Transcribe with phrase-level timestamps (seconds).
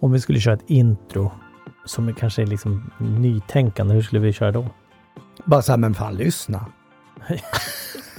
[0.00, 1.30] Om vi skulle köra ett intro
[1.84, 4.66] som kanske är liksom nytänkande, hur skulle vi köra då?
[5.44, 6.66] Bara så här, men fan lyssna.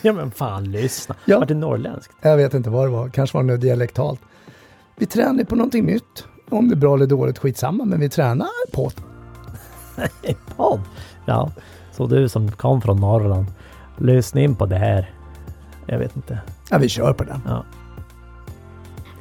[0.02, 1.16] Ja men fan lyssna.
[1.26, 1.40] Ja.
[1.40, 2.14] Var det norrländskt?
[2.22, 4.22] Jag vet inte vad det var, kanske var det dialektalt.
[4.96, 6.26] Vi tränar på någonting nytt.
[6.50, 8.92] Om det är bra eller dåligt, skitsamma, men vi tränar på
[10.22, 10.36] det.
[10.56, 10.82] Podd?
[11.26, 11.52] Ja,
[11.92, 13.46] så du som kom från Norrland,
[13.98, 15.12] lyssna in på det här.
[15.86, 16.40] Jag vet inte.
[16.70, 17.42] Ja, vi kör på den.
[17.46, 17.64] Ja.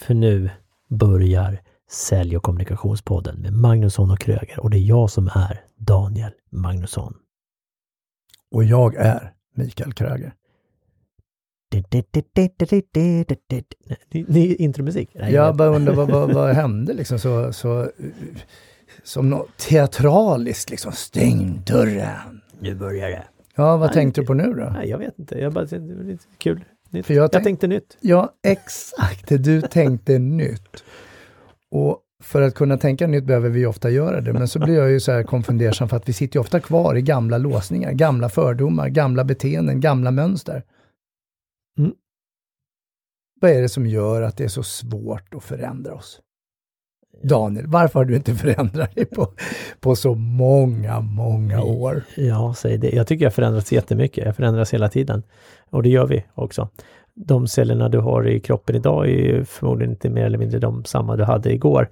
[0.00, 0.50] För nu
[0.88, 6.32] börjar Sälj och kommunikationspodden med Magnusson och Kröger och det är jag som är Daniel
[6.50, 7.14] Magnusson.
[8.50, 10.34] Och jag är Mikael Kröger.
[14.10, 15.10] Ny, ny intromusik?
[15.14, 17.90] Nej, Jag bara undrar vad, vad, vad hände liksom så, så
[19.02, 20.92] som något teatraliskt liksom.
[20.92, 22.40] Stäng dörren.
[22.60, 23.24] Nu börjar det.
[23.54, 24.64] Ja, vad Nej, tänkte du på nu då?
[24.64, 25.38] Nej, jag vet inte.
[25.38, 26.64] Jag bara, det var lite kul.
[26.90, 27.06] Nytt.
[27.06, 27.96] För jag jag tänk- tänkte nytt.
[28.00, 29.28] Ja, exakt.
[29.28, 30.84] Du tänkte nytt.
[31.70, 34.32] Och för att kunna tänka nytt behöver vi ofta göra det.
[34.32, 36.94] Men så blir jag ju så här konfundersam för att vi sitter ju ofta kvar
[36.94, 40.62] i gamla låsningar, gamla fördomar, gamla beteenden, gamla mönster.
[41.78, 41.92] Mm.
[43.40, 46.20] Vad är det som gör att det är så svårt att förändra oss?
[47.22, 49.28] Daniel, varför har du inte förändrat dig på,
[49.80, 52.02] på så många, många år?
[52.16, 52.90] Ja, säg det.
[52.90, 54.24] Jag tycker jag förändrats jättemycket.
[54.26, 55.22] Jag förändras hela tiden.
[55.70, 56.68] Och det gör vi också.
[57.14, 61.16] De cellerna du har i kroppen idag är förmodligen inte mer eller mindre de samma
[61.16, 61.88] du hade igår.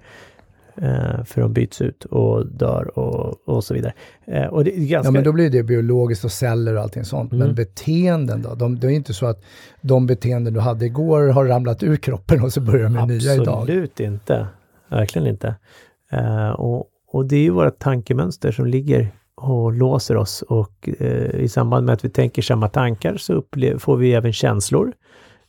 [0.81, 3.93] Eh, för de byts ut och dör och, och så vidare.
[4.25, 5.07] Eh, och det är ganska...
[5.07, 7.31] Ja, men då blir det biologiskt och celler och allting sånt.
[7.31, 7.55] Men Mm.
[7.55, 8.55] beteenden då?
[8.55, 9.43] De, det är inte så att
[9.81, 13.47] de beteenden du hade igår har ramlat ur kroppen och så börjar med nya idag.
[13.61, 14.47] Absolut inte.
[14.89, 15.55] Verkligen inte.
[16.11, 21.35] Eh, och, och det är ju våra tankemönster som ligger och låser oss och eh,
[21.35, 23.43] i samband med att vi tänker samma tankar så
[23.79, 24.93] får vi även känslor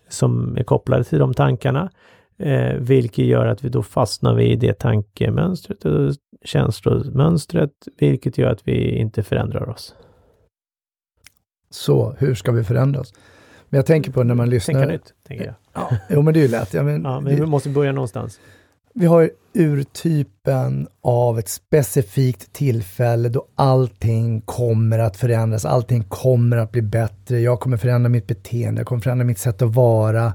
[0.08, 1.90] som är kopplade till de tankarna.
[2.38, 6.14] Eh, vilket gör att vi då fastnar vi i det tankemönstret och
[6.44, 9.94] känslomönstret, vilket gör att vi inte förändrar oss.
[11.70, 13.14] Så, hur ska vi förändra oss?
[13.68, 14.74] Men jag tänker på när man lyssnar.
[14.74, 15.54] Tänka nytt, tänker jag.
[15.72, 16.74] Ja, jo, men det är ju lätt.
[16.74, 18.40] Ja, men Ja, men vi, måste börja någonstans.
[18.94, 26.72] Vi har urtypen av ett specifikt tillfälle då allting kommer att förändras, allting kommer att
[26.72, 30.32] bli bättre, jag kommer förändra mitt beteende, jag kommer förändra mitt sätt att vara.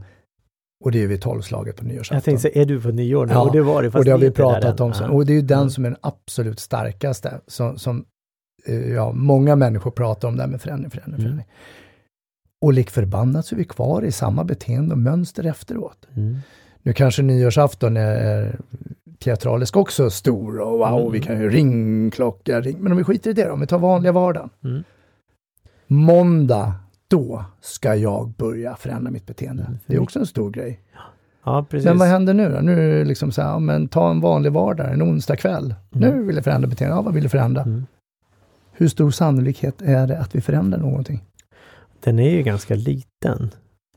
[0.84, 2.16] Och det är vid tolvslaget på nyårsafton.
[2.16, 3.34] Jag tänkte säga, är du på nyår nu?
[3.34, 5.10] Ja, och det var det, fast och det har vi pratat om sen.
[5.10, 5.70] Och det är ju den Mm.
[5.70, 8.06] som är den absolut starkaste, som, som
[8.66, 11.24] eh, ja, många människor pratar om det här med förändring, förändring, Mm.
[11.26, 11.48] förändring.
[12.62, 16.08] Och lik förbannat så är vi kvar i samma beteende och mönster efteråt.
[16.16, 16.38] Mm.
[16.86, 18.60] Nu kanske nyårsafton är, är
[19.20, 21.12] teatralisk också stor och wow, Mm.
[21.12, 23.80] vi kan ju ringklocka, ring, men om vi skiter i det då, om vi tar
[23.80, 24.50] vanliga vardagen.
[24.64, 24.84] Mm.
[25.88, 26.74] Måndag,
[27.08, 29.64] då ska jag börja förändra mitt beteende.
[29.64, 29.78] Mm.
[29.86, 30.80] Det är också en stor grej.
[31.46, 31.66] Ja.
[31.72, 32.60] Men vad händer nu då?
[32.62, 35.76] Nu är det liksom så här, men ta en vanlig vardag, en onsdag kväll.
[35.90, 36.96] Nu vill jag förändra beteende.
[36.96, 37.62] Ja, vad vill du förändra?
[37.62, 37.86] Mm.
[38.72, 41.24] Hur stor sannolikhet är det att vi förändrar någonting?
[42.04, 43.52] Den är ju ganska liten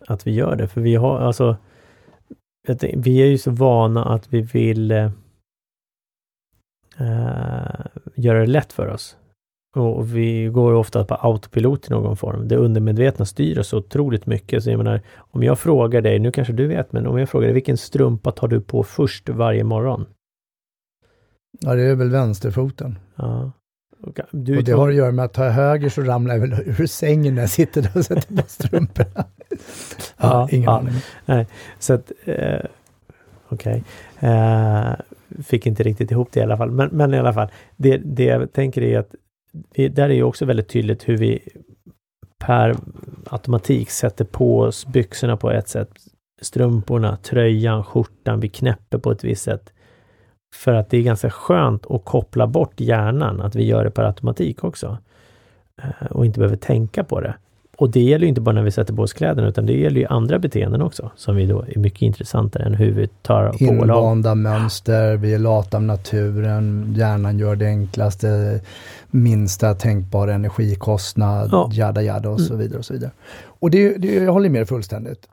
[0.07, 1.57] att vi gör det, för vi har alltså
[2.97, 5.11] vi är ju så vana att vi vill eh,
[6.99, 9.17] eh, göra det lätt för oss.
[9.77, 12.49] Och vi går ofta på autopilot i någon form.
[12.49, 14.65] Det undermedvetna styr oss otroligt mycket.
[14.65, 17.47] Så jag menar, om jag frågar dig, nu kanske du vet, men om jag frågar
[17.47, 20.07] dig, vilken strumpa tar du på först varje morgon?
[21.61, 22.99] Ja, det är väl vänsterfoten.
[23.17, 23.53] Ja.
[24.31, 26.87] Du och det har att göra med att ta höger så ramlar jag väl ur
[26.87, 29.25] sängen när jag sitter där och sätter på strumporna.
[30.17, 30.95] ja, ingen aning.
[31.27, 31.47] Nej,
[31.79, 32.61] så att, eh,
[33.49, 33.85] okej.
[34.19, 34.93] Eh,
[35.43, 36.71] fick inte riktigt ihop det i alla fall.
[36.71, 39.15] Men, men i alla fall, det, det jag tänker är att
[39.75, 41.41] vi, där är ju också väldigt tydligt hur vi
[42.39, 42.77] per
[43.27, 45.91] automatik sätter på oss byxorna på ett sätt,
[46.41, 49.73] strumporna, tröjan, skjortan, vi knäpper på ett visst sätt.
[50.55, 54.03] För att det är ganska skönt att koppla bort hjärnan, att vi gör det per
[54.05, 54.99] automatik också.
[55.83, 57.35] Eh, och inte behöver tänka på det.
[57.77, 60.07] Och det gäller inte bara när vi sätter på oss kläderna, utan det gäller ju
[60.07, 63.65] andra beteenden också, som vi då är mycket intressantare än hur vi tar på.
[63.65, 68.61] Invanda mönster, vi är lata av naturen, hjärnan gör det enklaste,
[69.11, 71.71] minsta tänkbara energikostnad, Ja.
[71.73, 72.79] jada jada och så vidare.
[72.79, 73.11] Och så vidare.
[73.45, 75.29] Och det, det, jag håller med dig fullständigt.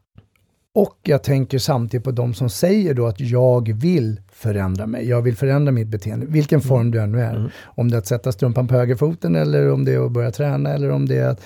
[0.75, 5.07] Och jag tänker samtidigt på de som säger då att jag vill förändra mig.
[5.10, 6.68] Jag vill förändra mitt beteende, vilken Mm.
[6.68, 7.36] form det än nu är.
[7.36, 7.50] Mm.
[7.66, 10.69] Om det är att sätta strumpan på högerfoten eller om det är att börja träna
[10.69, 11.42] eller om det är att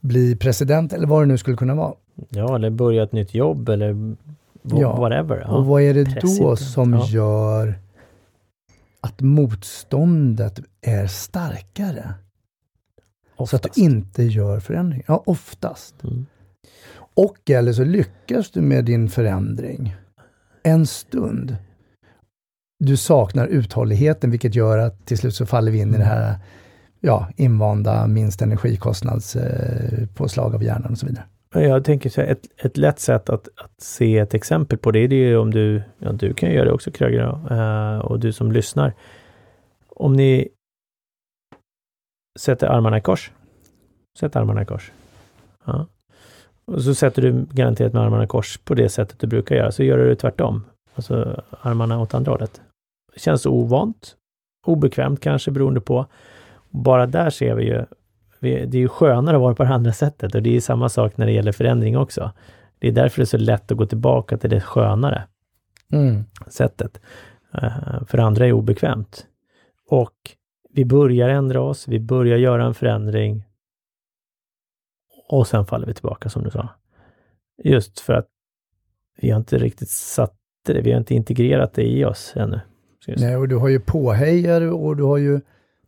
[0.00, 1.94] bli president eller vad det nu skulle kunna vara.
[2.28, 4.14] Ja, eller börja ett nytt jobb eller
[4.62, 4.96] Ja.
[5.00, 5.44] whatever.
[5.46, 5.56] Ja.
[5.56, 7.06] Och vad är det då president, som ja.
[7.06, 7.74] gör
[9.00, 12.14] att motståndet är starkare?
[13.36, 13.74] Så att Oftast.
[13.74, 15.02] du inte gör förändring.
[15.06, 15.94] Ja, oftast.
[16.04, 16.26] Mm.
[17.18, 19.96] Och eller så lyckas du med din förändring
[20.62, 21.56] en stund.
[22.78, 26.36] Du saknar uthålligheten vilket gör att till slut så faller vi in i det här
[27.00, 31.24] ja, invanda minst energikostnadspåslag eh, av hjärnan och så vidare.
[31.52, 35.06] Jag tänker så här, ett, ett lätt sätt att, att se ett exempel på det,
[35.06, 38.32] det är ju om du, ja du kan göra det också Kröger, eh, och du
[38.32, 38.94] som lyssnar.
[39.88, 40.48] Om ni
[42.38, 43.32] sätter armarna i kors.
[44.18, 44.92] Sätt armarna i kors.
[45.64, 45.86] Ja.
[46.68, 49.72] Och så sätter du garanterat med armarna i kors på det sättet du brukar göra,
[49.72, 50.64] så gör du det tvärtom.
[50.94, 52.60] Alltså armarna åt andra hållet.
[53.14, 54.16] Det känns ovant,
[54.66, 56.06] obekvämt kanske beroende på.
[56.70, 57.84] Bara där ser vi ju
[58.40, 61.16] det är ju skönare att vara på det andra sättet och det är samma sak
[61.16, 62.32] när det gäller förändring också.
[62.78, 65.22] Det är därför det är så lätt att gå tillbaka till det skönare
[65.92, 66.24] Mm.
[66.46, 67.00] sättet.
[67.54, 69.26] Eh, för andra är obekvämt.
[69.90, 70.14] Och
[70.70, 73.44] vi börjar ändra oss, vi börjar göra en förändring
[75.28, 76.68] och sen faller vi tillbaka som du sa.
[77.64, 78.26] Just för att
[79.20, 80.34] vi har inte riktigt satt
[80.66, 82.60] det, vi har inte integrerat det i oss ännu.
[83.16, 85.40] Nej, och du har ju påhejare och du har ju,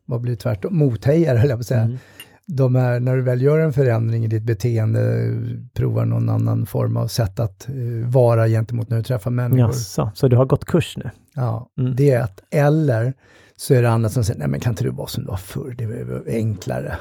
[0.05, 1.81] vad blir tvärtom, mothejare höll jag på att säga.
[1.81, 1.99] Mm.
[2.47, 5.29] De är, när du väl gör en förändring i ditt beteende,
[5.75, 7.75] provar någon annan form av sätt att eh,
[8.11, 9.61] vara gentemot när du träffar människor.
[9.61, 11.11] Jaså, så du har gått kurs nu?
[11.35, 11.97] Ja, Mm.
[11.97, 12.43] det är ett.
[12.51, 13.13] Eller
[13.57, 15.37] så är det andra som säger, nej men kan inte du vara som du var
[15.37, 16.97] förr, det var enklare.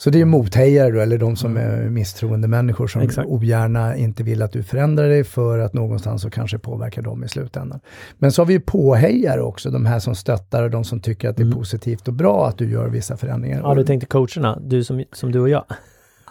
[0.00, 3.08] Så det är mothejare då, eller de som är misstroende människor som Mm.
[3.08, 3.28] Exakt.
[3.28, 7.28] ogärna inte vill att du förändrar dig för att någonstans så kanske påverkar dem i
[7.28, 7.80] slutändan.
[8.18, 11.36] Men så har vi påhejare också, de här som stöttar och de som tycker att
[11.36, 11.58] det är Mm.
[11.58, 13.60] positivt och bra att du gör vissa förändringar.
[13.62, 15.64] Ja, du tänkte coacherna, du som, som du och jag?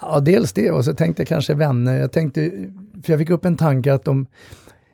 [0.01, 1.99] Ja, dels det och så tänkte jag kanske vänner.
[1.99, 2.51] Jag tänkte,
[3.03, 4.25] för jag fick upp en tanke att om,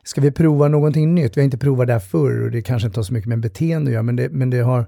[0.03, 1.37] ska vi prova någonting nytt?
[1.37, 3.39] Vi har inte provat det här förr och det kanske inte har så mycket med
[3.39, 4.85] beteende att göra, men det, men det har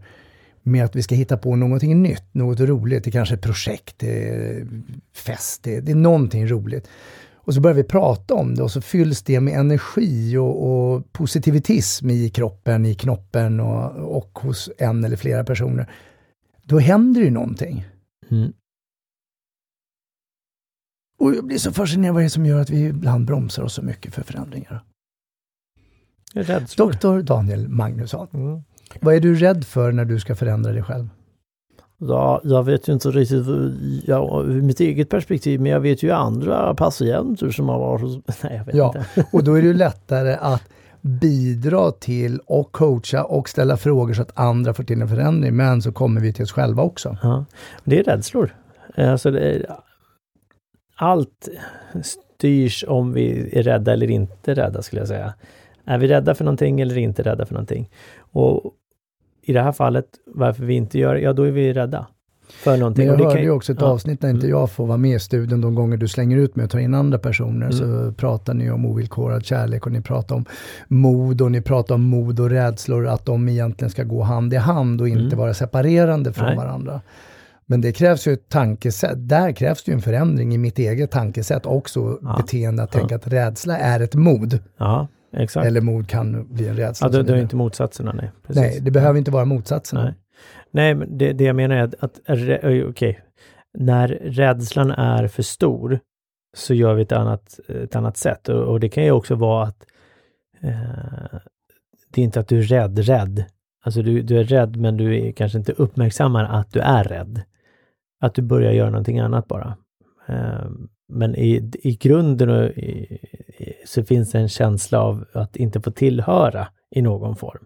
[0.66, 3.04] med att vi ska hitta på någonting nytt, något roligt.
[3.04, 4.68] Det kanske är ett projekt, det är
[5.14, 6.88] fest, det, det är någonting roligt.
[7.34, 11.14] Och så börjar vi prata om det och så fylls det med energi och, och
[11.14, 15.92] positivitism i kroppen, i knoppen och, och hos en eller flera personer.
[16.64, 17.86] Då händer ju någonting.
[18.32, 18.54] Mm.
[21.20, 23.74] Och jag blir så fascinerad vad det är som gör att vi ibland bromsar oss
[23.74, 24.84] så mycket för förändringar.
[26.34, 26.92] Rädslor.
[26.92, 28.64] Doktor Daniel Magnusson, Mm.
[29.02, 31.10] Vad är du rädd för när du ska förändra dig själv?
[31.98, 33.46] Ja, jag vet ju inte riktigt
[34.08, 38.24] ja, ur mitt eget perspektiv, men jag vet ju andra patienter som har varit.
[38.44, 38.88] Nej, jag vet Ja.
[38.88, 39.30] inte.
[39.32, 40.64] Och då är det ju lättare att
[41.02, 45.56] bidra till och coacha och ställa frågor så att andra får till en förändring.
[45.56, 47.18] Men så kommer vi till oss själva också.
[47.24, 47.46] Ja.
[47.84, 48.56] Det är rädslor.
[48.98, 49.66] Alltså är,
[50.96, 51.50] allt
[52.04, 55.34] styrs om vi är rädda eller inte rädda, skulle jag säga.
[55.86, 57.90] Är vi rädda för någonting eller inte rädda för någonting?
[58.36, 58.72] Och
[59.42, 62.08] i det här fallet, varför vi inte gör det, ja då är vi rädda
[62.50, 63.08] för någonting.
[63.08, 63.88] Men jag hörde ju också ett ja.
[63.88, 64.60] avsnitt när inte Mm.
[64.60, 66.94] jag får vara med i studion de gånger du slänger ut mig och tar in
[66.94, 67.66] andra personer.
[67.66, 67.72] Mm.
[67.72, 70.46] Så pratar ni om ovillkorad kärlek och ni pratar om
[70.88, 73.08] mod och ni pratar om mod och rädslor.
[73.08, 75.38] Att de egentligen ska gå hand i hand och inte Mm.
[75.38, 76.58] vara separerande från Nej.
[76.58, 77.02] varandra.
[77.66, 79.30] Men det krävs ju ett tankesätt.
[79.30, 82.20] Där krävs det ju en förändring i mitt eget tankesätt också.
[82.22, 82.36] Ja.
[82.38, 84.60] Beteende att tänka att rädsla är ett mod.
[84.78, 85.68] Ja, exakt.
[85.68, 87.08] Eller mod kan bli en rädsla.
[87.08, 88.32] ja, det, det är inte motsatserna, nej.
[88.48, 88.62] Precis.
[88.62, 90.04] Nej, det behöver inte vara motsatsen.
[90.04, 90.14] Nej.
[90.72, 92.20] Nej, men det, det jag menar är att,
[92.90, 93.20] okej,
[93.78, 96.00] när rädslan är för stor
[96.58, 98.50] så gör vi ett annat, ett annat sätt.
[98.50, 99.86] Och, och det kan ju också vara att
[100.62, 101.40] eh,
[102.12, 103.46] det är inte att du är rädd, rädd.
[103.86, 107.42] Alltså du, du är rädd men du är, kanske inte uppmärksammar att du är rädd.
[108.22, 109.78] Att du börjar göra någonting annat bara.
[110.28, 110.70] Eh,
[111.08, 113.20] men i, i grunden och i,
[113.58, 117.66] i, så finns det en känsla av att inte få tillhöra i någon form.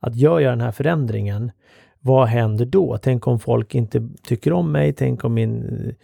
[0.00, 1.50] Att jag gör den här förändringen,
[2.00, 2.98] vad händer då?
[3.02, 4.92] Tänk om folk inte tycker om mig?
[4.92, 5.94] Tänk om min eh,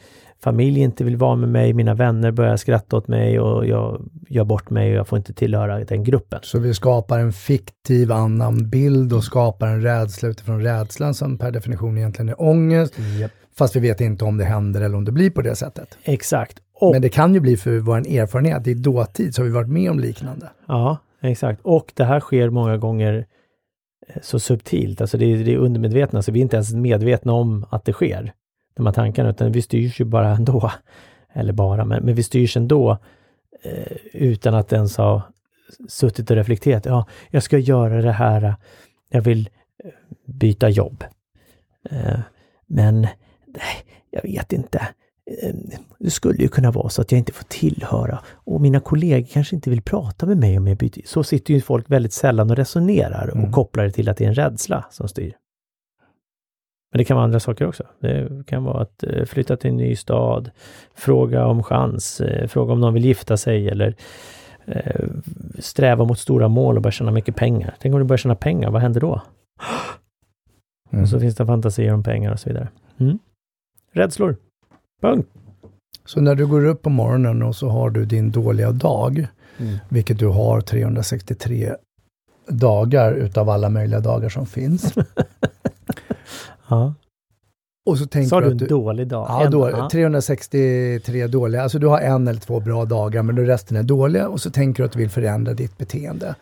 [0.43, 1.73] familj inte vill vara med mig?
[1.73, 5.33] Mina vänner börjar skratta åt mig och jag gör bort mig och jag får inte
[5.33, 6.41] tillhöra den gruppen.
[6.43, 11.51] Så vi skapar en fiktiv annan bild och skapar en rädsla utifrån rädslan som per
[11.51, 12.95] definition egentligen är ångest.
[13.59, 15.99] Fast vi vet inte om det händer eller om det blir på det sättet.
[16.05, 16.61] Exakt.
[16.75, 18.67] Och, Men det kan ju bli för vår erfarenhet.
[18.67, 20.51] I dåtid så har vi varit med om liknande.
[20.69, 21.61] Ja, exakt.
[21.63, 23.27] Och det här sker många gånger
[24.09, 27.33] eh, så subtilt, alltså det är, det är undermedvetna, så vi är inte ens medvetna
[27.33, 28.33] om att det sker,
[28.77, 30.71] de här tankarna, utan vi styrs ju bara ändå.
[31.33, 32.99] Eller bara, men, men vi styrs ändå
[33.63, 35.23] eh, utan att ens ha
[35.89, 36.87] suttit och reflekterat.
[36.87, 38.55] Ja, jag ska göra det här.
[39.11, 39.49] Jag vill
[39.85, 39.91] eh,
[40.27, 41.05] byta jobb.
[41.91, 42.19] Eh,
[42.67, 43.07] men
[43.55, 44.79] nej, jag vet inte.
[45.43, 45.55] Eh,
[45.99, 49.57] det skulle ju kunna vara så att jag inte får tillhöra och mina kollegor kanske
[49.57, 51.03] inte vill prata med mig om jag byter.
[51.07, 53.53] Så sitter ju folk väldigt sällan och resonerar och Mm.
[53.53, 55.37] kopplar det till att det är en rädsla som styr.
[56.93, 57.83] Men det kan vara andra saker också.
[58.01, 60.51] Det kan vara att eh, flytta till en ny stad,
[60.95, 63.95] fråga om chans, eh, fråga om någon vill gifta sig eller
[64.67, 65.07] eh,
[65.59, 67.75] sträva mot stora mål och börja tjäna mycket pengar.
[67.81, 69.21] Tänk om du börjar tjäna pengar, vad händer då?
[70.93, 71.03] Mm.
[71.03, 72.69] Och så finns det fantasier om pengar och så vidare.
[73.01, 73.19] Mm.
[73.95, 74.37] Rädslor.
[75.03, 75.29] Punkt.
[76.05, 79.27] Så när du går upp på morgonen och så har du din dåliga dag,
[79.59, 79.77] Mm.
[79.89, 81.75] vilket du har 363
[82.49, 84.95] dagar utav alla möjliga dagar som finns.
[86.69, 86.95] Ja.
[87.87, 88.67] Och så tänker Sa du du en du...
[88.67, 89.27] dålig dag?
[89.29, 89.89] Ja, då, ja.
[89.93, 91.63] 363 dåliga.
[91.63, 94.83] Alltså du har en eller två bra dagar, men resten är dåliga och så tänker
[94.83, 96.35] du att du vill förändra ditt beteende.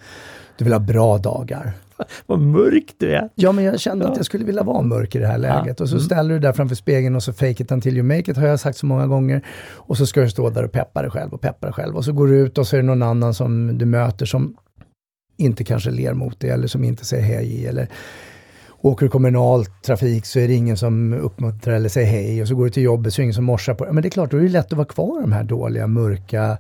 [0.59, 1.73] Du vill ha bra dagar.
[2.27, 3.29] Vad mörk du är!
[3.35, 4.11] Ja, men jag kände Ja.
[4.11, 5.81] att jag skulle vilja vara mörk i det här läget.
[5.81, 6.05] Och så Mm.
[6.05, 8.47] ställer du dig där framför spegeln och så fake it until you make it, har
[8.47, 9.47] jag sagt så många gånger.
[9.73, 11.97] Och så ska du stå där och peppa dig själv och peppa dig själv.
[11.97, 14.57] Och så går du ut och så är det någon annan som du möter som
[15.37, 17.67] inte kanske ler mot dig eller som inte säger hej.
[17.67, 17.89] Eller
[18.81, 22.43] åker du kommunaltrafik så är det ingen som uppmuntrar eller säger hej.
[22.43, 23.93] Och så går du till jobbet så är det ingen som morsar på dig.
[23.95, 26.59] Men det är klart, då är det lätt att vara kvar de här dåliga, mörka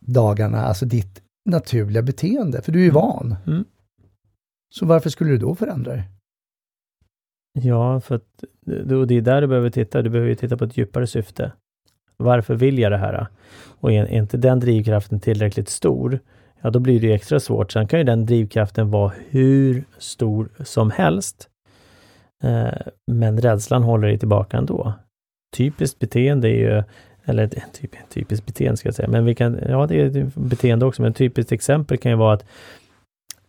[0.00, 0.64] dagarna.
[0.66, 3.36] Alltså ditt naturliga beteende, för du är ju van.
[3.46, 3.64] Mm.
[4.74, 6.08] Så varför skulle du då förändra dig?
[7.52, 10.02] Ja, för att det det är där du behöver titta.
[10.02, 11.52] Du behöver ju titta på ett djupare syfte.
[12.16, 13.26] Varför vill jag det här?
[13.80, 16.18] Och är inte den drivkraften tillräckligt stor,
[16.60, 17.72] ja då blir det ju extra svårt.
[17.72, 21.48] Sen kan ju den drivkraften vara hur stor som helst.
[22.42, 22.72] Eh,
[23.06, 24.92] Men rädslan håller dig tillbaka ändå.
[25.56, 26.82] Typiskt beteende är ju,
[27.24, 31.02] eller typ, typiskt beteende ska jag säga, men vi kan, ja det är beteende också,
[31.02, 32.44] men ett typiskt exempel kan ju vara att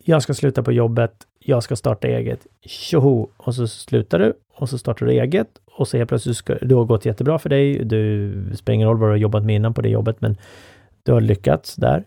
[0.08, 3.28] jag ska sluta på jobbet, jag ska starta eget, tjoho!
[3.36, 6.74] Och så slutar du och så startar du eget och så helt plötsligt ska, det
[6.74, 7.84] har gått jättebra för dig.
[7.84, 10.36] Du det spelar ingen roll vad du har jobbat med innan på det jobbet, men
[11.02, 12.04] du har lyckats där.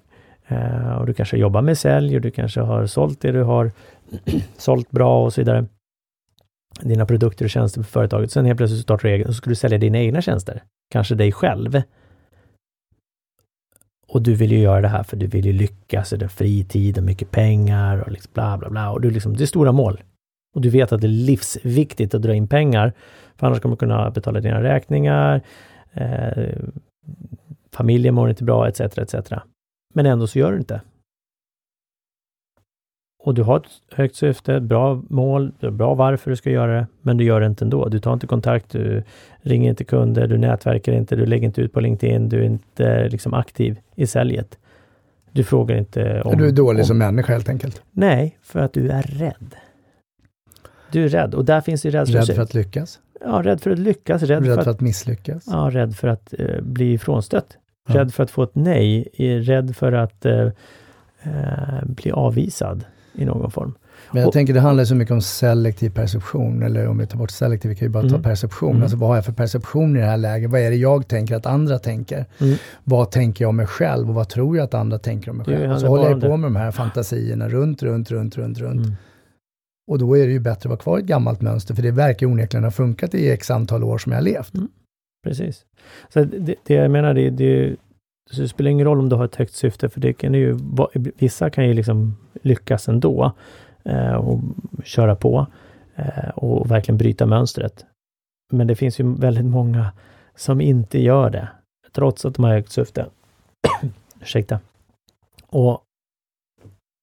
[0.52, 3.72] Uh, och du kanske jobbar med sälj och du kanske har sålt det du har
[4.58, 5.66] sålt bra och så vidare.
[6.82, 8.32] Dina produkter och tjänster för företaget.
[8.32, 10.64] Sen helt plötsligt startar du eget och så ska du sälja dina egna tjänster.
[10.92, 11.82] Kanske dig själv.
[14.14, 16.30] Och du vill ju göra det här för du vill ju lyckas, och det är
[16.30, 18.92] fritid och mycket pengar och liksom bla bla bla.
[18.92, 20.02] Och du liksom, det är stora mål.
[20.56, 22.94] Och du vet att det är livsviktigt att dra in pengar,
[23.38, 25.42] för annars kommer du kunna betala dina räkningar,
[25.94, 26.54] eh,
[27.74, 28.80] familjen mår inte bra, etc.
[28.80, 29.32] etc.
[29.94, 30.82] Men ändå så gör du inte.
[33.24, 37.18] Och du har ett högt syfte, bra mål, bra varför du ska göra det, men
[37.18, 37.90] du gör det inte ändå.
[37.90, 39.04] Du tar inte kontakt, du
[39.42, 43.10] ringer inte kunder, du nätverkar inte, du lägger inte ut på LinkedIn, du är inte
[43.10, 44.58] liksom aktiv i säljet.
[45.32, 46.38] Du frågar inte om...
[46.38, 47.82] du är dålig om, som människa helt enkelt.
[47.92, 49.56] Nej, för att du är rädd.
[50.92, 52.20] Du är rädd och där finns ju rädsla.
[52.20, 54.82] Rädd för att lyckas, Ja, rädd för att lyckas, rädd, rädd för, att, för att
[54.82, 55.44] misslyckas.
[55.48, 57.58] ja, rädd för att eh, bli frånstött.
[57.88, 57.96] Ja.
[57.96, 59.10] Rädd för att få ett nej,
[59.44, 60.48] rädd för att eh,
[61.24, 63.74] eh, bli avvisad i någon form.
[64.12, 67.18] Men jag Och- tänker det handlar så mycket om selektiv perception, eller om vi tar
[67.18, 68.22] bort selektiv, vi kan ju bara ta Mm.
[68.24, 68.70] perception.
[68.72, 68.82] Mm.
[68.84, 70.50] Alltså vad har jag för perception i det här läget?
[70.52, 72.26] Vad är det jag tänker att andra tänker?
[72.42, 72.56] Mm.
[72.84, 75.46] Vad tänker jag om mig själv och vad tror jag att andra tänker om mig
[75.46, 75.72] själv?
[75.72, 78.86] Och så håller jag på med de här fantasierna runt, runt, runt, runt, runt.
[78.86, 78.96] Mm.
[79.92, 81.92] Och då är det ju bättre att vara kvar i ett gammalt mönster, för det
[81.92, 84.52] verkar onekligen ha funkat i x antal år som jag har levt.
[85.24, 85.66] Precis.
[86.14, 87.76] Så det, det jag menar, det, det,
[88.32, 90.58] så det spelar ingen roll om du har ett högt syfte, för det kan ju,
[90.94, 93.32] vissa kan ju liksom lyckas ändå
[93.84, 94.40] eh, och
[94.84, 95.48] köra på
[95.96, 97.86] eh, och verkligen bryta mönstret.
[98.52, 99.92] Men det finns ju väldigt många
[100.36, 101.48] som inte gör det,
[101.92, 103.06] trots att de har högt syfte.
[104.22, 104.60] Ursäkta.
[105.48, 105.82] Och,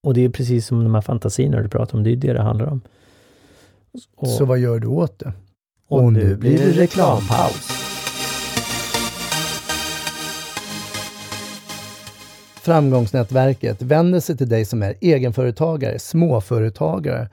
[0.06, 2.32] och det är precis som de här fantasierna du pratar om, det är ju det
[2.32, 2.80] det handlar om.
[4.16, 5.32] Och, Så vad gör du åt det?
[5.88, 7.97] och nu blir det reklampaus.
[12.68, 17.28] Framgångsnätverket vänder sig till dig som är egenföretagare, småföretagare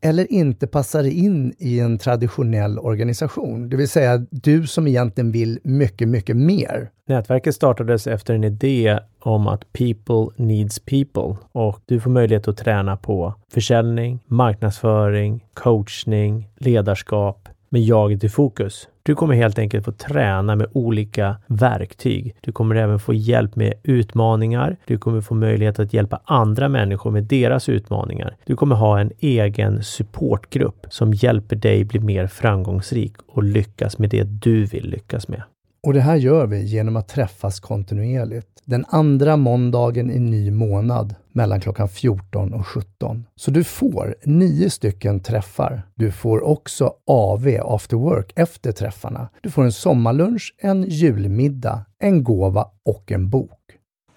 [0.00, 3.68] eller inte passar in i en traditionell organisation.
[3.68, 6.90] Det vill säga du som egentligen vill mycket, mycket mer.
[7.08, 12.56] Nätverket startades efter en idé om att people needs people och du får möjlighet att
[12.56, 18.88] träna på försäljning, marknadsföring, coachning, ledarskap med jaget i fokus.
[19.02, 22.34] Du kommer helt enkelt få träna med olika verktyg.
[22.40, 24.76] Du kommer även få hjälp med utmaningar.
[24.84, 28.36] Du kommer få möjlighet att hjälpa andra människor med deras utmaningar.
[28.44, 34.10] Du kommer ha en egen supportgrupp som hjälper dig bli mer framgångsrik och lyckas med
[34.10, 35.42] det du vill lyckas med.
[35.82, 38.48] Och det här gör vi genom att träffas kontinuerligt.
[38.64, 43.24] Den andra måndagen i ny månad mellan klockan 14 och 17.
[43.36, 45.82] Så du får nio stycken träffar.
[45.94, 49.28] Du får också AV, after work, efter träffarna.
[49.42, 53.60] Du får en sommarlunch, en julmiddag, en gåva och en bok.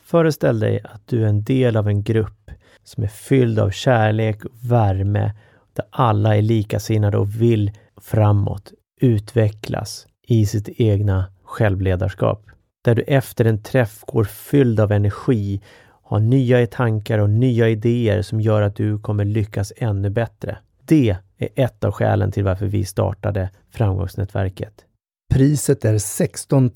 [0.04, 2.52] Föreställ dig att du är en del av en grupp
[2.84, 5.34] som är fylld av kärlek och värme,
[5.74, 12.46] där alla är likasinnade och vill framåt, utvecklas i sitt egna självledarskap.
[12.82, 15.62] Där du efter en träff går fylld av energi,
[16.04, 20.58] har nya tankar och nya idéer som gör att du kommer lyckas ännu bättre.
[20.86, 24.86] Det är ett av skälen till varför vi startade Framgångsnätverket.
[25.34, 26.72] Priset är 16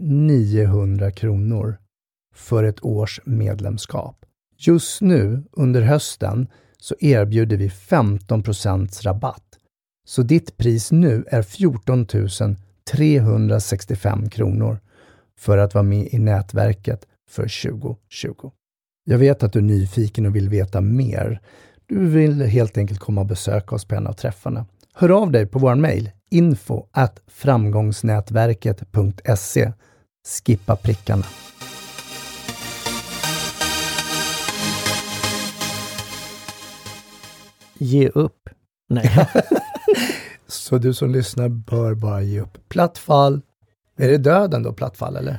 [0.00, 1.78] 900 kronor
[2.34, 4.16] för ett års medlemskap.
[4.58, 6.46] Just nu under hösten
[6.78, 9.58] så erbjuder vi 15% rabatt.
[10.06, 12.06] Så ditt pris nu är 14
[12.84, 14.80] 365 kronor
[15.38, 18.50] för att vara med i nätverket för 2020.
[19.04, 21.40] Jag vet att du är nyfiken och vill veta mer.
[21.86, 24.66] Du vill helt enkelt komma och besöka oss på en av träffarna.
[24.94, 29.72] Hör av dig på vår mejl info at framgångsnätverket.se.
[30.28, 31.24] Skippa prickarna.
[37.78, 38.48] Ge upp.
[38.88, 39.28] Nej.
[40.62, 42.58] Så du som lyssnar bör bara ge upp.
[42.68, 43.40] Platt fall.
[43.98, 45.36] Är det döden då, platt fall, eller?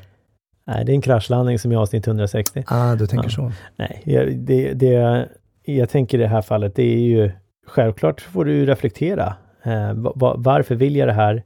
[0.68, 2.64] Nej, det är en kraschlandning som i avsnitt 160.
[2.68, 3.30] Ah, du tänker Ja.
[3.30, 3.52] så.
[3.76, 5.28] Nej, jag, det, det,
[5.66, 7.32] jag tänker i det här fallet, det är ju
[7.68, 9.34] självklart får du reflektera.
[9.64, 11.44] Eh, va- va- varför vill jag det här?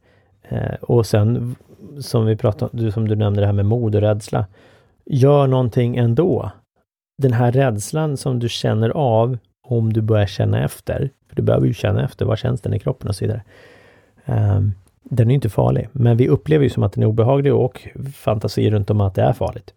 [0.50, 1.56] Eh, och sen
[2.02, 4.46] som vi pratade du, som du nämnde det här med mod och rädsla.
[5.06, 6.52] Gör någonting ändå.
[7.18, 11.10] Den här rädslan som du känner av om du börjar känna efter.
[11.38, 13.44] Du behöver ju känna efter, vad känns den i kroppen och så vidare.
[14.26, 14.72] Ehm,
[15.04, 18.70] den är inte farlig, men vi upplever ju som att den är obehaglig och fantasi
[18.70, 19.74] runt om att det är farligt.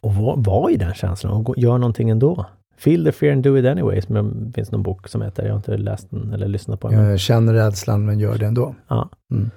[0.00, 2.46] Och var, var i den känslan och gör någonting ändå.
[2.78, 4.08] Feel the fear and do it anyways.
[4.08, 6.88] Men det finns någon bok som heter, jag har inte läst den eller lyssnat på
[6.88, 7.04] den.
[7.04, 8.74] Jag känner rädslan, men gör det ändå.
[8.88, 9.08] Ja.
[9.30, 9.50] Mm.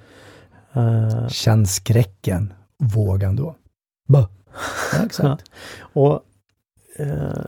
[0.72, 3.54] Eh, Känn skräcken, våga ändå.
[4.08, 4.28] Bah.
[4.92, 5.44] Ja, exakt.
[5.80, 6.20] och,
[6.98, 7.44] eh,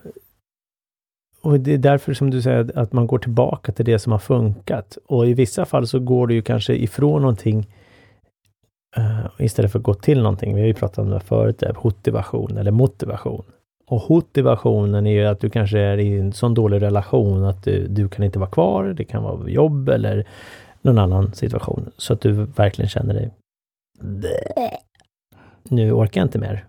[1.42, 4.18] och det är därför som du säger att man går tillbaka till det som har
[4.18, 4.98] funkat.
[5.06, 7.66] Och i vissa fall så går du ju kanske ifrån någonting
[8.98, 10.54] uh, istället för att gå till någonting.
[10.54, 13.44] Vi har ju pratat om det förut, det motivation eller motivation.
[13.86, 17.86] Och motivationen är ju att du kanske är i en sån dålig relation att du,
[17.88, 18.84] du kan inte vara kvar.
[18.84, 20.26] Det kan vara jobb eller
[20.82, 21.90] någon annan situation.
[21.96, 23.30] Så att du verkligen känner dig
[25.72, 26.64] nu orkar jag inte mer.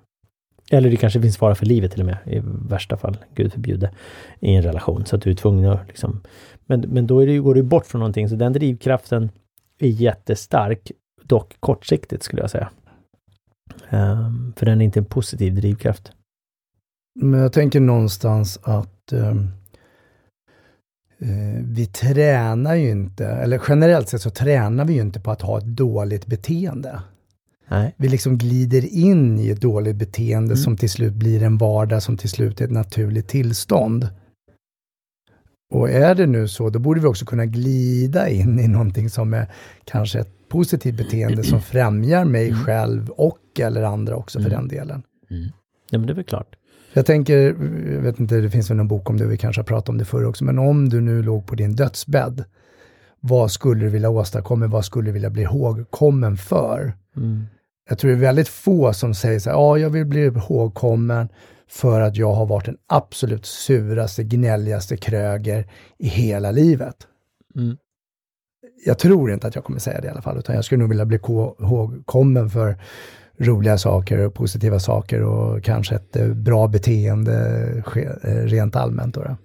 [0.72, 3.92] Eller det kanske finns fara för livet till och med, i värsta fall, gud förbjude,
[4.40, 5.06] i en relation.
[5.06, 6.22] Så att du är tvungen att liksom...
[6.66, 9.30] Men, men då är det, ju- går du bort från någonting, så den drivkraften
[9.80, 10.92] är jättestark,
[11.24, 12.70] dock kortsiktigt skulle jag säga.
[13.90, 16.12] Um, för den är inte en positiv drivkraft.
[17.20, 19.52] Men jag tänker någonstans att um,
[21.22, 25.42] uh, vi tränar ju inte, eller generellt sett så tränar vi ju inte på att
[25.42, 27.02] ha ett dåligt beteende.
[27.74, 27.96] Nej.
[27.98, 30.58] Vi liksom glider in i ett dåligt beteende Mm.
[30.58, 34.10] som till slut blir en vardag som till slut är ett naturligt tillstånd.
[35.74, 39.34] Och är det nu så, då borde vi också kunna glida in i någonting som
[39.34, 39.48] är
[39.86, 42.64] kanske ett positivt beteende som främjar mig Mm.
[42.64, 44.60] själv och eller andra också för Mm.
[44.60, 45.04] den delen.
[45.90, 46.56] Ja, men det är väl klart.
[46.94, 47.38] Jag tänker,
[47.94, 49.98] jag vet inte, det finns väl någon bok om det, vi kanske har pratat om
[49.98, 52.44] det förr också, men om du nu låg på din dödsbädd,
[53.20, 56.94] vad skulle du vilja åstadkomma, vad skulle du vilja bli ihågkommen för?
[57.18, 57.44] Mm.
[57.90, 61.30] Jag tror det är väldigt få som säger så här, ja, jag vill bli ihågkommen
[61.68, 65.68] för att jag har varit den absolut suraste, gnälligaste kröger
[65.98, 66.96] i hela livet.
[67.56, 67.78] Mm.
[68.86, 70.90] Jag tror inte att jag kommer säga det i alla fall, utan jag skulle nog
[70.90, 72.78] vilja bli ko- ihågkommen för
[73.38, 77.66] roliga saker och positiva saker och kanske ett eh, bra beteende
[78.24, 79.16] eh, rent allmänt.
[79.16, 79.36] Då, då.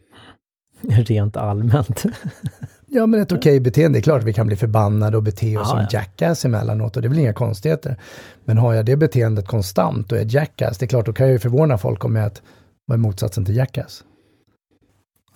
[0.88, 2.02] Rent allmänt.
[2.90, 3.96] Ja, men ett okej beteende.
[3.98, 5.88] Det är klart att vi kan bli förbannade och bete oss Ja, som ja.
[5.92, 7.96] jackass emellanåt och det är väl inga konstigheter.
[8.44, 11.32] Men har jag det beteendet konstant och är jackass, det är klart, då kan jag
[11.32, 12.42] ju förvåna folk om jag att,
[12.86, 14.04] vad är motsatsen till jackass?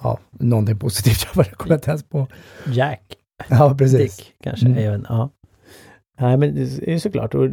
[0.02, 2.26] Ja, någonting positivt jag bara kommer inte ens på.
[2.66, 3.16] Jack.
[3.48, 4.16] Ja, precis.
[4.16, 4.66] Dick kanske.
[4.66, 4.78] Mm.
[4.78, 5.30] Även, ja.
[6.20, 7.34] Nej, men det är såklart.
[7.34, 7.48] Och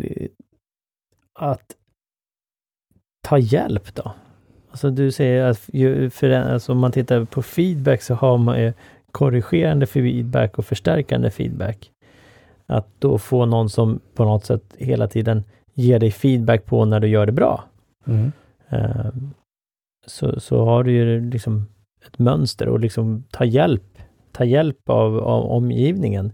[1.40, 1.76] att
[3.28, 4.12] ta hjälp då.
[4.72, 8.62] Alltså du säger att ju, för, alltså, om man tittar på feedback så har man
[8.62, 8.74] ju
[9.12, 11.92] korrigerande feedback och förstärkande feedback.
[12.66, 15.44] Att då få någon som på något sätt hela tiden
[15.74, 17.64] ger dig feedback på när du gör det bra.
[18.08, 18.32] Mm.
[18.70, 19.12] Eh,
[20.08, 21.66] så, så har du ju liksom
[22.08, 23.98] ett mönster och liksom ta hjälp,
[24.32, 26.32] ta hjälp av, av omgivningen.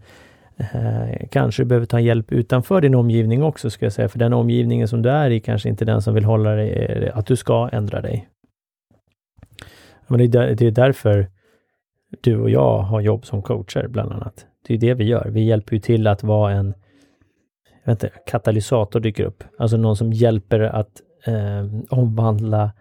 [0.57, 4.33] Eh, kanske du behöver ta hjälp utanför din omgivning också, ska jag säga, för den
[4.33, 7.35] omgivningen som du är i kanske inte den som vill hålla dig, eh, att du
[7.35, 8.29] ska ändra dig.
[10.07, 11.27] Men är det är därför
[12.21, 14.45] du och jag har jobb som coacher, bland annat.
[14.67, 15.29] Det är det vi gör.
[15.29, 16.73] Vi hjälper ju till att vara en
[17.87, 19.43] inte, katalysator dyker upp.
[19.57, 22.71] Alltså någon som hjälper att eh, omvandla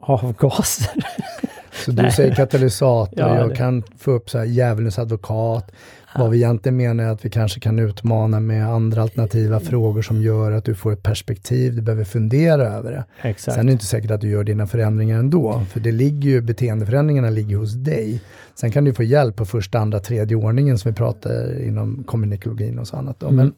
[0.00, 1.04] avgaser.
[1.72, 3.56] Så du säger katalysator, ja, jag det.
[3.56, 5.72] kan få upp så här djävulens advokat.
[6.16, 6.22] Ja.
[6.22, 10.22] Vad vi egentligen menar är att vi kanske kan utmana med andra alternativa frågor som
[10.22, 13.04] gör att du får ett perspektiv, du behöver fundera över det.
[13.28, 13.54] Exakt.
[13.54, 16.40] Sen är det inte säkert att du gör dina förändringar ändå, för det ligger ju,
[16.40, 18.20] beteendeförändringarna ligger hos dig.
[18.54, 22.78] Sen kan du få hjälp på första, andra, tredje ordningen som vi pratar inom kommunikologin
[22.78, 23.20] och så annat.
[23.20, 23.26] Då.
[23.26, 23.36] Mm.
[23.36, 23.52] Men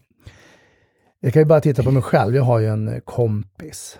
[1.20, 3.98] jag kan ju bara titta på mig själv, jag har ju en kompis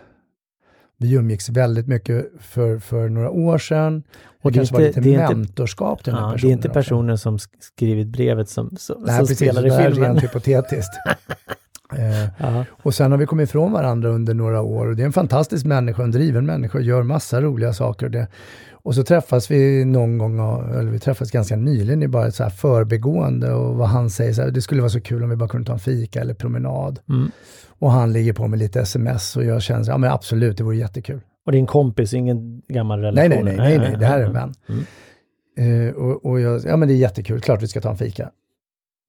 [0.99, 4.03] vi umgicks väldigt mycket för, för några år sedan.
[4.43, 6.49] Och det kanske inte, var lite det mentorskap till den här personen.
[6.49, 7.23] Det är inte personen också.
[7.23, 10.09] som skrivit brevet som, som, Nej, som precis, spelar i filmen.
[10.09, 10.93] rent hypotetiskt.
[11.97, 15.13] eh, och sen har vi kommit ifrån varandra under några år och det är en
[15.13, 18.09] fantastisk människa, en driven människa, gör massa roliga saker.
[18.09, 18.29] Det.
[18.73, 20.39] och så träffas vi någon gång,
[20.71, 24.33] eller vi träffas ganska nyligen i bara ett så här förbegående och vad han säger,
[24.33, 26.35] så här, det skulle vara så kul om vi bara kunde ta en fika eller
[26.35, 27.01] promenad.
[27.09, 27.31] Mm.
[27.79, 30.77] Och han ligger på med lite sms och jag känner, ja men absolut, det vore
[30.77, 31.21] jättekul.
[31.47, 33.31] Och din kompis, ingen gammal relation?
[33.31, 34.55] Nej, nej, nej, nej, nej det här är en vän.
[34.69, 34.85] Mm.
[35.59, 38.31] Uh, och, och jag, ja men det är jättekul, klart vi ska ta en fika.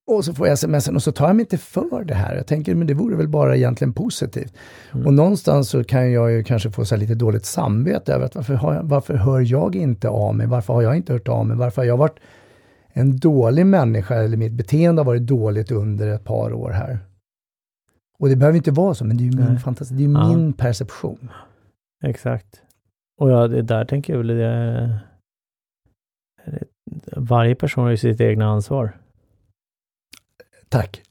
[0.08, 2.36] Och så får jag smsen och så tar jag mig inte för det här.
[2.36, 4.54] Jag tänker, men det vore väl bara egentligen positivt.
[4.94, 5.08] Mm.
[5.08, 8.54] Och någonstans så kan jag ju kanske få så lite dåligt samvete över att varför,
[8.54, 10.48] har varför hör jag inte av mig?
[10.48, 11.58] Varför har jag inte hört av mig?
[11.58, 12.20] Varför har jag varit
[12.94, 17.00] en dålig människa eller mitt beteende har varit dåligt under ett par år här?
[18.20, 20.28] Och det behöver inte vara så, men det är ju min fantasi, det är ja.
[20.28, 21.32] min perception.
[22.06, 22.62] Exakt.
[23.20, 25.00] Och ja, det där tänker jag väl, det,
[27.16, 28.98] varje person har ju sitt egna ansvar.
[30.70, 31.02] Tack.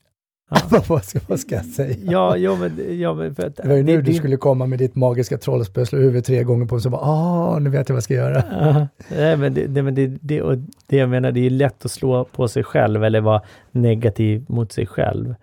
[0.50, 0.82] Ja.
[0.88, 1.96] vad, ska, vad ska jag säga?
[2.02, 4.78] Ja, ja, men, ja, men för det var ju nu det, du skulle komma med
[4.78, 7.94] ditt magiska trollspö, slå huvudet tre gånger på och så bara, ah, nu vet jag
[7.94, 8.44] vad jag ska göra.
[8.50, 11.84] Ja, nej, men det, det, men det, det, och det jag menar, det är lätt
[11.84, 15.34] att slå på sig själv eller vara negativ mot sig själv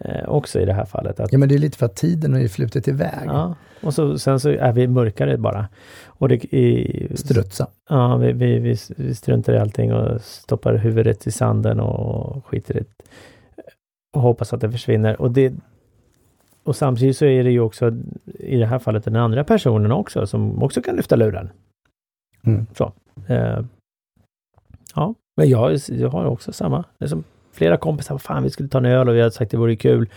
[0.00, 1.20] eh, också i det här fallet.
[1.20, 3.26] Att, ja, men det är lite för att tiden har ju flutit iväg.
[3.26, 5.68] Ja, och så, sen så är vi mörkare bara.
[6.06, 7.66] Och det, i, Strutsa.
[7.88, 12.76] Ja, vi, vi, vi, vi struntar i allting och stoppar huvudet i sanden och skiter
[12.76, 13.04] i det.
[14.16, 15.20] Och hoppas att det försvinner.
[15.20, 15.54] Och, det,
[16.62, 17.92] och samtidigt så är det ju också
[18.38, 21.50] i det här fallet den andra personen också som också kan lyfta luren.
[22.46, 22.66] Mm.
[22.74, 22.92] Så.
[23.26, 23.60] Eh,
[24.94, 26.84] ja, men jag, jag har också samma.
[26.98, 27.24] Det är som
[27.58, 30.08] flera kompisar, fan vi skulle ta en öl och vi hade sagt det vore kul.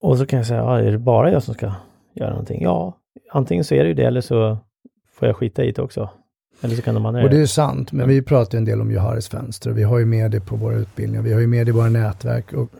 [0.00, 1.72] Och så kan jag säga, ja, är det bara jag som ska
[2.14, 2.62] göra någonting?
[2.62, 2.98] Ja,
[3.32, 4.58] antingen så är det ju det eller så
[5.14, 6.10] får jag skita i det också.
[6.60, 8.90] Eller så kan de andra Och det är sant, men vi pratar en del om
[8.90, 9.70] Johares fönster.
[9.70, 11.88] Vi har ju med det på våra utbildningar, vi har ju med det i våra
[11.88, 12.52] nätverk.
[12.52, 12.70] Och,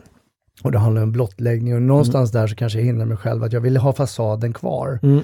[0.62, 2.42] och det handlar om blottläggning och någonstans mm.
[2.42, 4.98] där så kanske jag hindrar mig själv att jag vill ha fasaden kvar.
[5.03, 5.22] Mm.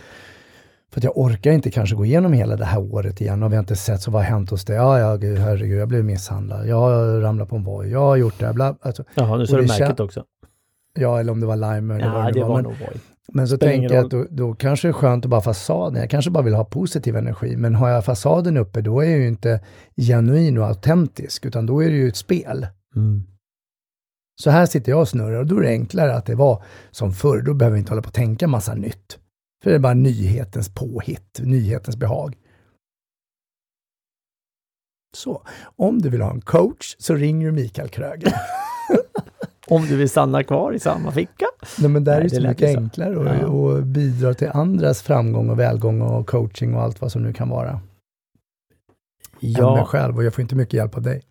[0.90, 3.56] För att jag orkar inte kanske gå igenom hela det här året igen och vi
[3.56, 4.76] har inte sett så vad har hänt hos dig?
[4.76, 6.66] Ja, ja, gud, herregud, jag blev misshandlad.
[6.66, 7.90] Jag har ramlat på en voj.
[7.90, 8.52] Jag har gjort det här.
[8.52, 10.24] Bla, alltså, Jaha, nu ser du märket också.
[10.94, 12.48] Ja, eller om det var lime eller ja, vad det var.
[12.48, 13.00] var nog Voi.
[13.32, 16.00] Men så tänker jag att då, då kanske det är skönt att bara fasaden.
[16.00, 17.56] Jag kanske bara vill ha positiv energi.
[17.56, 19.60] Men har jag fasaden uppe, då är jag ju inte
[19.96, 22.66] genuin och autentisk, utan då är det ju ett spel.
[22.96, 23.22] Mm.
[24.42, 27.12] Så här sitter jag och snurrar och då är det enklare att det var som
[27.12, 27.42] förr.
[27.42, 29.18] Då behöver vi inte hålla på och tänka massa nytt.
[29.62, 32.36] För det är bara nyhetens påhitt, nyhetens behag.
[35.16, 35.42] Så,
[35.76, 38.34] om du vill ha en coach så ringer du Mikael Kröger.
[39.70, 41.46] om du vill stanna kvar i samma ficka.
[41.78, 42.78] Nej, men där Nej, är det så mycket så.
[42.78, 43.46] enklare och, ja.
[43.46, 47.48] och bidra till andras framgång och välgång och coaching och allt vad som nu kan
[47.48, 47.80] vara.
[49.40, 49.68] Ja.
[49.68, 51.22] Än mig själv och jag får inte mycket hjälp av dig.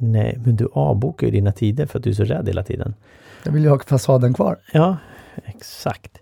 [0.00, 2.94] Nej, men du avbokar ju dina tider för att du är så rädd hela tiden.
[3.44, 4.58] Jag vill ju ha fasaden kvar.
[4.72, 4.96] Ja,
[5.44, 6.18] exakt.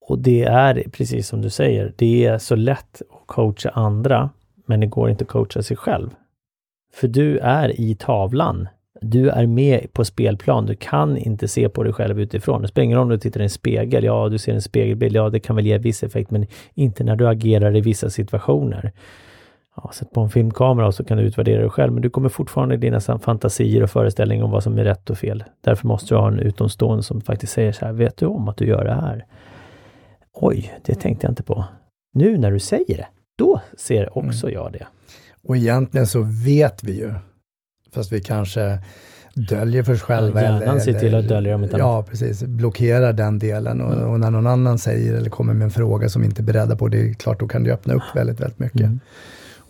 [0.00, 4.30] Och det är precis som du säger, det är så lätt att coacha andra,
[4.66, 6.10] men det går inte att coacha sig själv.
[6.94, 8.68] För du är i tavlan.
[9.00, 10.66] Du är med på spelplan.
[10.66, 12.62] Du kan inte se på dig själv utifrån.
[12.62, 14.04] Det spelar ingen roll om du tittar i en spegel.
[14.04, 15.16] Ja, du ser en spegelbild.
[15.16, 18.92] Ja, det kan väl ge viss effekt, men inte när du agerar i vissa situationer
[19.82, 22.28] ja, sätt på en filmkamera och så kan du utvärdera det själv, men du kommer
[22.28, 25.44] fortfarande i dina fantasier och föreställningar om vad som är rätt och fel.
[25.60, 28.56] Därför måste du ha en utomstående som faktiskt säger så här, vet du om att
[28.56, 29.26] du gör det här?
[30.32, 31.64] Oj, det tänkte jag inte på.
[32.12, 33.06] Nu när du säger det,
[33.38, 34.54] då ser också mm.
[34.54, 34.86] jag det.
[35.42, 37.14] Och egentligen så vet vi ju,
[37.92, 38.78] fast vi kanske
[39.34, 40.42] döljer för sig själva.
[40.42, 41.68] Ja, hjärnan ser till att dölja dem.
[41.78, 42.42] Ja, precis.
[42.42, 46.24] Blockerar den delen och, och, när någon annan säger eller kommer med en fråga som
[46.24, 48.80] inte är beredda på, det är klart, då kan det öppna upp väldigt, väldigt mycket.
[48.80, 49.00] Mm.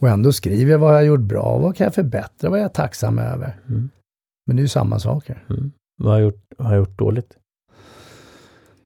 [0.01, 2.63] Och ändå skriver jag vad jag har gjort bra, vad kan jag förbättra, vad är
[2.63, 3.57] jag tacksam över.
[3.69, 3.91] Mm.
[4.47, 5.45] Men det är ju samma saker.
[5.51, 5.73] Mm.
[5.97, 7.37] Vad har jag gjort, vad har jag gjort dåligt?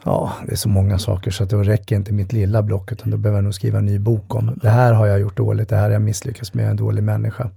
[0.04, 3.10] Ja, det är så många saker så att det räcker inte mitt lilla block, utan
[3.10, 5.68] då behöver jag nog skriva en ny bok om det här har jag gjort dåligt,
[5.68, 7.50] det här har jag misslyckats med, jag är en dålig människa.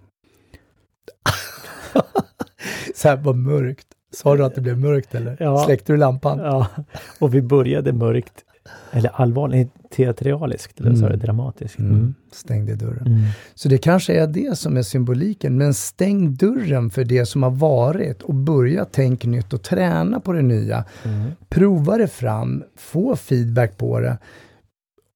[2.96, 3.88] så här var mörkt.
[4.14, 5.38] Sa du att det blev mörkt eller?
[5.40, 5.58] Ja.
[5.58, 6.40] Släckte du lampan?
[6.40, 6.68] Ja,
[7.20, 8.44] och vi började mörkt.
[8.92, 11.02] Eller allvarligt, teatraliskt, eller mm.
[11.02, 11.80] så det dramatiskt.
[11.80, 11.92] Mm.
[11.92, 12.16] Mm.
[12.32, 13.08] Stängde dörren.
[13.08, 13.22] Mm.
[13.56, 17.52] Så det kanske är det som är symboliken, men stäng dörren för det som har
[17.52, 20.86] varit och börja tänka nytt och träna på det nya.
[21.04, 21.32] Mm.
[21.50, 24.18] Prova det fram, få feedback på det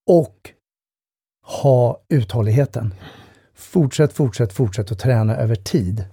[0.08, 0.50] och
[1.60, 2.94] ha uthålligheten.
[3.56, 6.06] Fortsätt, fortsätt, fortsätt att träna över tid.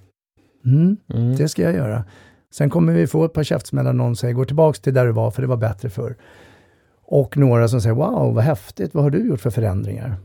[0.64, 1.36] Mm, mm.
[1.36, 2.04] Det ska jag göra.
[2.50, 5.30] Sen kommer vi få ett par käftsmällar, någon säger gå tillbaks till där du var
[5.30, 6.16] för det var bättre förr.
[7.10, 10.16] Och några som säger wow, vad häftigt, vad har du gjort för förändringar?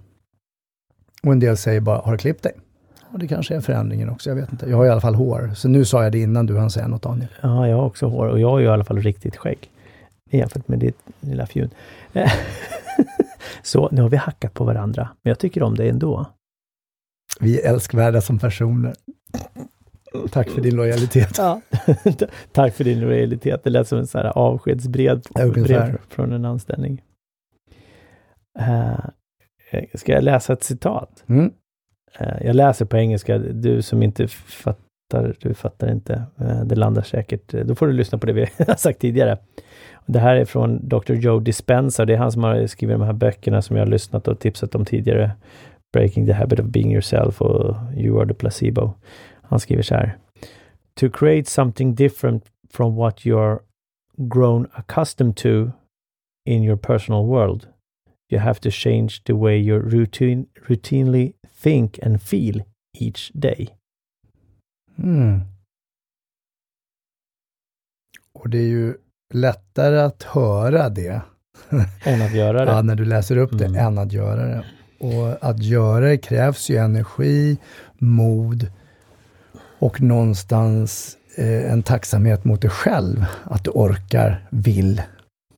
[1.24, 2.54] Och en del säger bara, har du klippt dig?
[3.12, 4.70] Och det kanske är förändringen också, jag vet inte.
[4.70, 5.52] Jag har i alla fall hår.
[5.56, 7.30] Så nu sa jag det innan du hann säga något Daniel.
[7.42, 9.70] Ja, jag har också hår och jag har ju i alla fall riktigt skägg.
[10.32, 11.70] Jämfört med ditt lilla fjun.
[13.64, 16.26] så nu har vi hackat på varandra, men jag tycker om det ändå.
[17.40, 18.94] Vi är älskvärda som personer.
[20.32, 21.38] Tack för din lojalitet.
[21.38, 21.62] Ja.
[22.52, 23.64] Tack för din lojalitet.
[23.64, 25.22] Det lät som en så här avskedsbrev
[25.54, 27.02] brev från en anställning.
[28.60, 29.06] Uh,
[29.94, 31.24] ska jag läsa ett citat?
[31.28, 31.52] Mm.
[32.22, 33.38] Uh, jag läser på engelska.
[33.38, 36.24] Du som inte fattar, du fattar inte.
[36.42, 37.52] Uh, det landar säkert.
[37.66, 39.38] Då får du lyssna på det vi har sagt tidigare.
[40.06, 41.14] Det här är från Dr.
[41.14, 42.06] Joe Dispenza.
[42.06, 44.76] Det är han som har skrivit de här böckerna som jag har lyssnat och tipsat
[44.76, 45.32] om tidigare.
[45.94, 48.94] Breaking the habit of being yourself och You are the placebo.
[49.54, 50.18] Han skriver så här.
[50.96, 53.60] To create something different from what you're
[54.18, 55.72] grown accustomed to
[56.50, 57.68] in your personal world,
[58.32, 62.64] you have to change the way you routine, routinely think and feel
[63.00, 63.70] each day.
[64.98, 65.42] Mm.
[68.34, 68.96] Och det är ju
[69.34, 71.22] lättare att höra det.
[72.04, 72.72] än att göra det.
[72.72, 73.88] ja, när du läser upp det, mm.
[73.88, 74.66] än att göra det.
[75.00, 77.58] Och att göra det krävs ju energi,
[78.00, 78.72] mod,
[79.84, 85.02] och någonstans eh, en tacksamhet mot dig själv, att du orkar, vill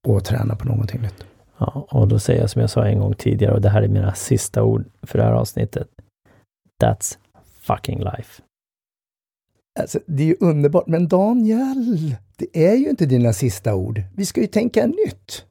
[0.07, 1.25] och träna på någonting nytt.
[1.57, 3.87] Ja, och då säger jag som jag sa en gång tidigare, och det här är
[3.87, 5.87] mina sista ord för det här avsnittet.
[6.83, 7.17] That's
[7.61, 8.41] fucking life.
[9.79, 14.01] Alltså, det är ju underbart, men Daniel, det är ju inte dina sista ord.
[14.15, 15.45] Vi ska ju tänka nytt.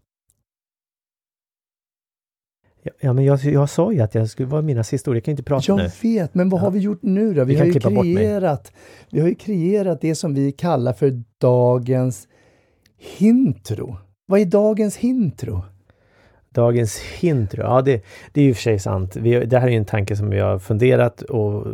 [3.00, 5.16] Ja, men jag, jag sa ju att det skulle vara mina sista ord.
[5.16, 5.82] Jag kan inte prata jag nu.
[5.82, 6.64] Jag vet, men vad ja.
[6.64, 7.44] har vi gjort nu då?
[7.44, 8.72] Vi, vi har ju kreerat,
[9.10, 12.28] vi har ju kreerat det som vi kallar för dagens
[12.98, 13.96] hintro.
[14.26, 15.62] Vad är dagens hintro?
[16.50, 17.62] Dagens hintro?
[17.62, 19.16] Ja, det, det är ju för sig sant.
[19.16, 21.66] Vi, det här är ju en tanke som vi har funderat och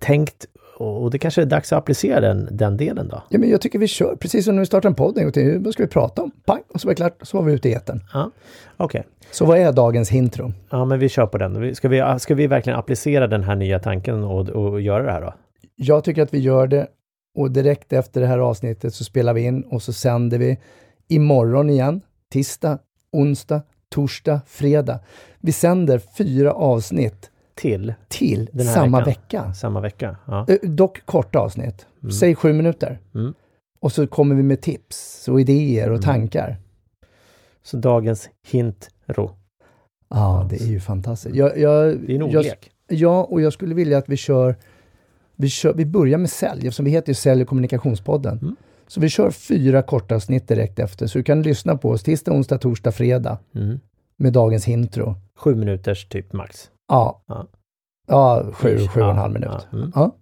[0.00, 0.46] tänkt
[0.80, 3.22] och det kanske är dags att applicera den, den delen då?
[3.28, 5.32] Ja, men jag tycker vi kör, precis som när vi startar en podd en gång
[5.32, 5.58] till.
[5.58, 6.30] Vad ska vi prata om?
[6.44, 6.62] Pang!
[6.68, 8.00] Och så var det klart, så var vi ute i etern.
[8.12, 8.30] Ja.
[8.76, 9.02] Okay.
[9.30, 10.52] Så vad är dagens intro?
[10.70, 11.74] Ja, men vi kör på den.
[11.74, 15.20] Ska vi, ska vi verkligen applicera den här nya tanken och, och göra det här
[15.20, 15.34] då?
[15.74, 16.86] Jag tycker att vi gör det
[17.36, 20.58] och direkt efter det här avsnittet så spelar vi in och så sänder vi
[21.08, 22.00] imorgon igen,
[22.32, 22.78] tisdag,
[23.12, 25.00] onsdag, torsdag, fredag.
[25.40, 29.04] Vi sänder fyra avsnitt till, till samma veckan.
[29.04, 29.54] vecka.
[29.54, 30.46] Samma vecka, ja.
[30.62, 31.86] Dock korta avsnitt.
[32.02, 32.12] Mm.
[32.12, 32.98] Säg sju minuter.
[33.14, 33.34] Mm.
[33.80, 36.02] Och så kommer vi med tips och idéer och mm.
[36.02, 36.56] tankar.
[37.62, 39.30] Så dagens hintro.
[40.08, 41.36] Ja, det är ju fantastiskt.
[41.36, 42.70] Jag, jag, det är en ordlek.
[42.88, 44.56] Ja, och jag skulle vilja att vi kör
[45.36, 48.38] vi, kör, vi börjar med sälj, eftersom vi heter ju Sälj och kommunikationspodden.
[48.42, 48.56] Mm.
[48.86, 52.32] Så vi kör fyra korta avsnitt direkt efter, så du kan lyssna på oss tisdag,
[52.32, 53.38] onsdag, torsdag, fredag.
[53.54, 53.80] Mm.
[54.16, 55.14] Med dagens intro.
[55.36, 56.70] Sju minuters typ max.
[56.88, 57.22] Ja.
[57.26, 57.46] Ja,
[58.08, 59.68] ja sju, sju och en halv minut.
[59.70, 59.78] Ja.
[59.78, 59.92] Mm.
[59.94, 60.16] ja.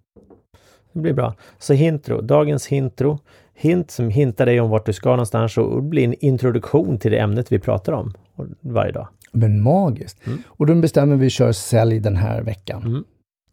[0.93, 1.35] Det blir bra.
[1.59, 3.19] Så hintro, dagens hintro.
[3.55, 7.19] Hint som hintar dig om vart du ska någonstans och blir en introduktion till det
[7.19, 8.13] ämnet vi pratar om
[8.61, 9.09] varje dag.
[9.33, 10.27] Men magiskt!
[10.27, 10.39] Mm.
[10.47, 12.83] Och då bestämmer vi kör sälj den här veckan.
[12.83, 13.05] Mm.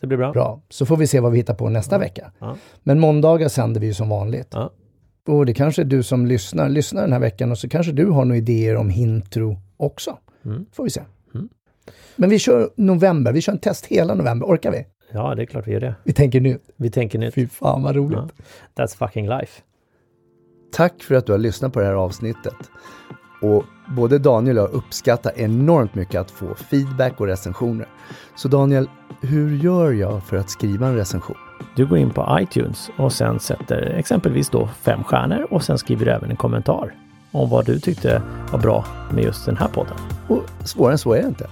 [0.02, 0.32] Det blir bra.
[0.32, 0.62] Bra.
[0.69, 2.00] Så får vi se vad vi hittar på nästa ja.
[2.00, 2.32] vecka.
[2.39, 2.56] Ja.
[2.84, 4.47] Men måndagar sänder vi ju som vanligt.
[4.52, 4.71] Ja.
[5.28, 8.06] Och det kanske är du som lyssnar, lyssnar den här veckan och så kanske du
[8.06, 10.17] har några idéer om hintro också.
[10.45, 10.65] Mm.
[10.71, 11.02] Får vi se.
[12.15, 14.86] Men vi kör november, vi kör en test hela november, orkar vi?
[15.13, 15.95] Ja, det är klart vi gör det.
[16.04, 16.69] Vi tänker nytt.
[16.76, 17.34] Vi tänker nytt.
[17.34, 18.19] Fy fan vad roligt.
[18.76, 18.84] Ja.
[18.84, 19.62] That's fucking life.
[20.71, 22.56] Tack för att du har lyssnat på det här avsnittet.
[23.41, 23.63] Och
[23.95, 27.88] både Daniel och jag uppskattar enormt mycket att få feedback och recensioner.
[28.36, 28.89] Så Daniel,
[29.21, 31.38] hur gör jag för att skriva en recension?
[31.76, 36.06] Du går in på iTunes och sen sätter exempelvis då fem stjärnor och sen skriver
[36.06, 36.95] du även en kommentar
[37.32, 38.21] om vad du tyckte
[38.52, 39.97] var bra med just den här podden.
[40.28, 41.50] Och svårare än så är det inte.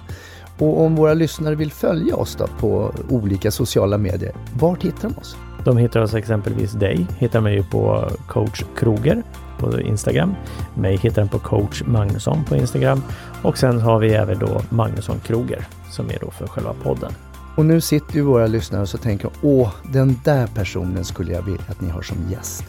[0.60, 5.18] Och om våra lyssnare vill följa oss då på olika sociala medier, vart hittar de
[5.18, 5.36] oss?
[5.64, 9.22] De hittar oss exempelvis dig, hittar mig på coach Kroger
[9.58, 10.34] på Instagram.
[10.74, 13.02] Mig hittar den på coach Magnusson på Instagram
[13.42, 17.12] och sen har vi även då Magnusson Kroger som är då för själva podden.
[17.56, 21.42] Och nu sitter ju våra lyssnare och så tänker åh, den där personen skulle jag
[21.42, 22.64] vilja att ni har som gäst.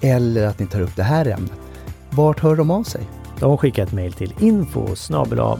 [0.00, 1.52] Eller att ni tar upp det här ämnet.
[2.10, 3.08] Vart hör de av sig?
[3.40, 4.96] De skickar ett mejl till info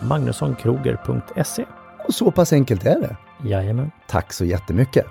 [0.02, 1.64] magnussonkroger.se.
[2.06, 3.16] Och så pass enkelt är det.
[3.48, 3.90] Jajamän.
[4.08, 5.06] Tack så jättemycket.